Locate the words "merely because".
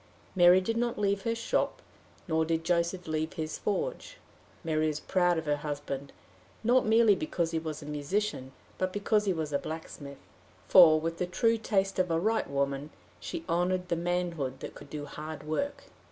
6.87-7.51